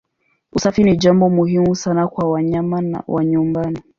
[0.55, 3.79] Usafi ni jambo muhimu sana kwa wanyama wa nyumbani.